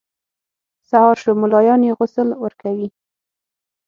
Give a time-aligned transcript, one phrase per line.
[0.89, 2.87] سهار شو ملایان یې غسل ورکوي.